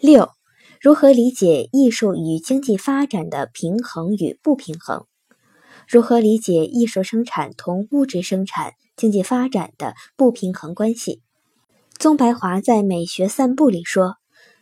[0.00, 0.28] 六、
[0.80, 5.06] 如何理解艺术与经济发展的平衡与不平衡？
[5.88, 11.20] 如何理解艺术生产同物质生产、经济发展的不平衡关系？
[11.98, 14.14] 宗白华在《美学散步》里说：“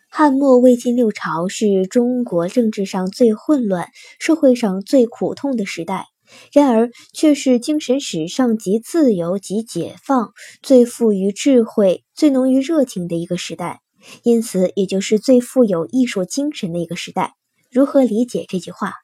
[0.08, 6.06] 汉末魏晋六朝是中国政治上最混乱、社会上最苦痛的时代，
[6.50, 10.32] 然而却是精神史上极自由、极解放、
[10.62, 13.82] 最富于智慧、最浓于热情的一个时代。”
[14.22, 17.34] 因此，也就是最富有艺术精神的一个时代。
[17.70, 18.94] 如何理解这句话？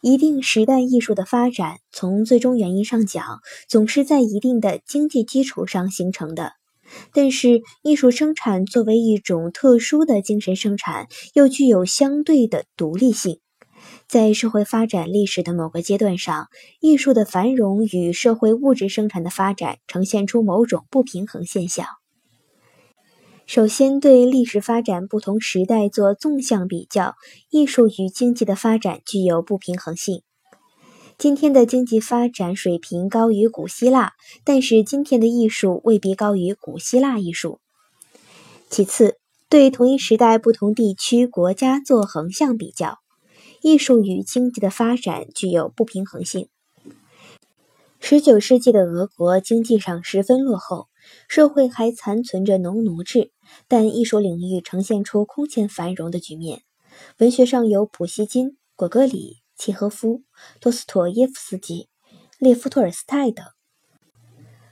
[0.00, 3.38] 一定时代艺术的发展，从最终原因上讲，
[3.68, 6.54] 总是在一定的经济基础上形成的。
[7.12, 13.38] 但是，艺术生产作为一种特殊的精神生产，又具有相对的独立性。
[14.08, 16.48] 在社会发展历史的某个阶段上，
[16.80, 21.86] 艺术的繁荣与社会物质生产的发展呈现出某种不平衡现象。
[23.54, 27.16] 首先，对历史发展不同时代做纵向比较，
[27.50, 30.22] 艺术与经济的发展具有不平衡性。
[31.18, 37.60] 今天的经济发展水平高于古希腊，但是今天的艺术未必高于古希腊艺术。
[38.70, 39.18] 其次，
[39.50, 43.00] 对同一时代不同地区国家做横向比较，
[43.60, 46.48] 艺术与经济的发展具有不平衡性。
[48.04, 50.88] 十九世纪的俄国经济上十分落后。
[51.28, 53.30] 社会还残存着农奴制，
[53.68, 56.62] 但艺术领域呈现出空前繁荣的局面。
[57.18, 60.22] 文学上有普希金、果戈里、契诃夫、
[60.60, 61.88] 托斯妥耶夫斯基、
[62.38, 63.44] 列夫·托尔斯泰等；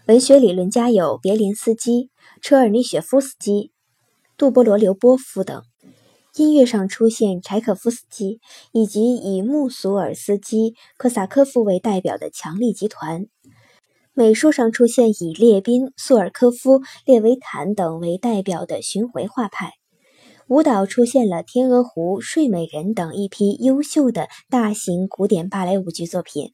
[0.09, 2.11] 文学理论家有别林斯基、
[2.43, 3.73] 车尔尼雪夫斯基、
[4.37, 5.63] 杜波罗留波夫等；
[6.37, 8.41] 音乐上出现柴可夫斯基
[8.73, 13.27] 以及以穆索尔斯基、科萨科夫为代表的强力集团。
[14.13, 19.71] 美术上出现以列宾、苏尔科夫、列维坦等为代表的巡回画派；
[20.49, 26.53] 舞蹈出现了《天鹅湖》《睡美人》等一批优秀的大型古典芭蕾舞剧作品。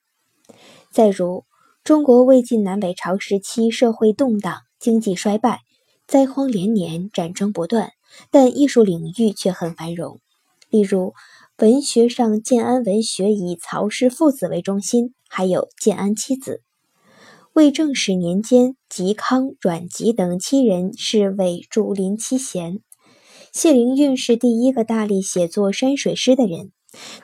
[0.90, 1.44] 再如，
[1.82, 5.60] 中国魏晋南北朝时期社会动荡，经济衰败，
[6.06, 7.90] 灾荒连年，战争不断，
[8.30, 10.18] 但艺术领域却很繁荣。
[10.70, 11.14] 例如，
[11.58, 16.62] 文学上建安文学以曹氏父子为中心，还有建安七子。
[17.52, 22.80] 魏正始年间，嵇康、阮籍等七人是为竹林七贤。
[23.52, 26.72] 谢灵运是第一个大力写作山水诗的人。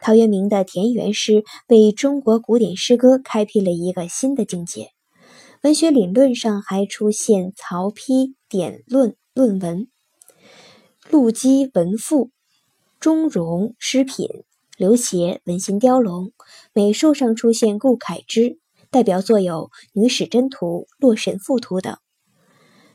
[0.00, 4.88] 陶渊明的田园诗为中国古典诗歌开辟了一个新的境界。
[5.62, 9.88] 文学理论上还出现曹丕典论论文、
[11.10, 12.30] 陆机文赋、
[13.00, 14.28] 钟嵘诗品、
[14.76, 16.32] 刘勰文心雕龙。
[16.72, 18.58] 美术上出现顾恺之。
[18.90, 19.54] 代表作有
[19.94, 21.96] 《女史箴图》《洛神赋图》等。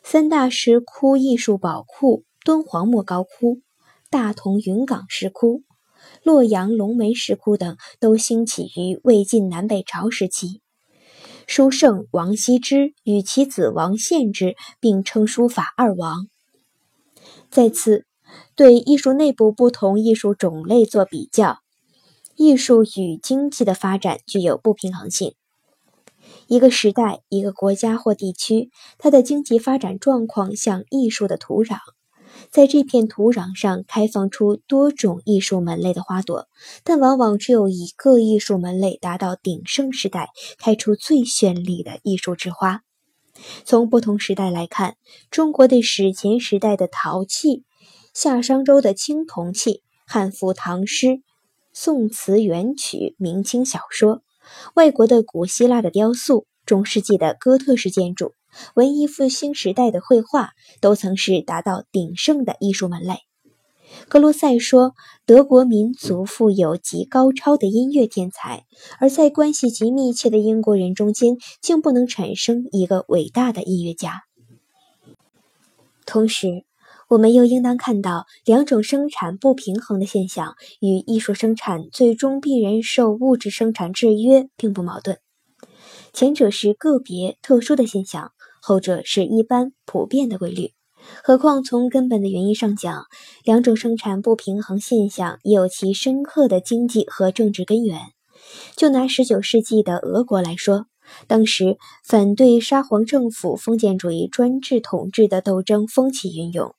[0.04, 3.62] 三大石窟艺术宝库——敦煌莫高窟、
[4.12, 5.64] 大同云冈石窟、
[6.22, 10.62] 洛阳龙门石窟等，都兴起于魏晋南北朝时期。
[11.48, 16.28] 书圣王羲之与其子王献之并称书法二王。
[17.50, 18.06] 再次，
[18.56, 21.60] 对艺术内部不同艺术种类做比较，
[22.36, 25.34] 艺术与经济的发展具有不平衡性。
[26.48, 31.78] 一个时代、一个国家或地区，它的经济发展状况像艺术的土壤，
[32.52, 36.48] 在这片土壤上开放出多种艺术门类的花朵，
[36.84, 42.82] 但往往只有一个艺术门类达到鼎盛时代，开出最绚丽的艺术之花。
[43.66, 44.98] 从不同时代来看，
[45.30, 47.64] 中国的史前时代的陶器，
[48.14, 51.22] 夏商周的青铜器，汉赋唐诗，
[51.74, 54.22] 宋词元曲，明清小说。
[54.76, 58.34] 外国的古希腊的雕塑，中世纪的哥特式建筑，
[58.76, 63.20] 文艺复兴时代的绘画，都曾是达到鼎盛的艺术门类。
[64.08, 64.94] 格罗塞说，
[65.26, 68.66] 德国民族富有极高超的音乐天才，
[69.00, 74.24] 而在关系极密切的英国人中间，竟不能产生一个伟大的音乐家。
[76.06, 76.64] 同时，
[77.10, 85.20] 我们又应当看到，两种生产不平衡的现象与艺术生产最终必然受物质生产制约并不矛盾。
[86.14, 88.32] 前者是个别特殊的现象，
[88.62, 90.77] 后者是一般普遍的规律。
[91.24, 93.06] 何况从根本的原因上讲，
[93.44, 98.00] 两种生产不平衡现象也有其深刻的经济和政治根源。
[98.76, 100.86] 就拿19世纪的俄国来说，
[101.28, 106.74] 当时反对沙皇政府封建主义专制统治的斗争风起云涌。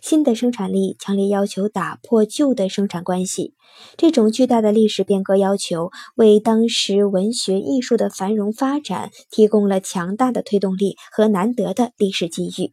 [0.00, 3.54] 新的生产力强烈要求打破旧的生产关系，
[3.96, 12.72] 这种巨大的历史变革要求为当时文学艺术的繁荣发展提供了强大的推动力和难得的历史机遇。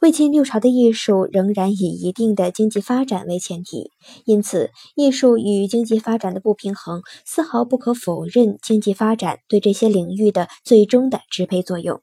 [0.00, 3.90] 魏晋六朝的艺术仍然以一定的经济发展为前提，
[4.24, 12.00] 因此艺术与经济发展的不平衡丝毫不可否认经济发展对这些领域的最终的支配作用。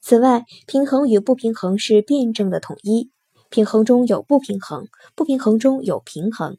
[0.00, 3.12] 此外，平衡与不平衡是辩证的统一，
[3.50, 6.56] 平衡中有不平衡，不平衡中有平衡。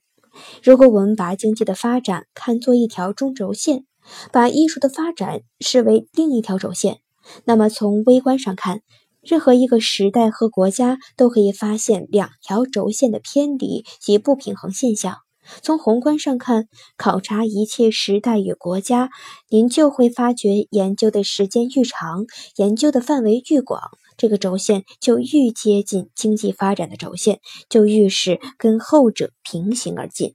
[0.64, 3.86] 如果我们把经济的发展看作一条中轴线，
[4.32, 7.00] 把艺术的发展视为另一条轴线，
[7.44, 8.82] 那么从微观上看，
[9.24, 15.18] 任何一个时代和国家都可以发现两条轴线的偏离及不平衡现象。
[15.62, 19.10] 从宏观上看，考察一切时代与国家，
[19.50, 22.26] 您就会发觉，研究的时间愈长，
[22.56, 23.82] 研究的范围愈广，
[24.16, 30.34] 这个轴线就愈接近经济发展的轴线，就愈是跟后者平行而近。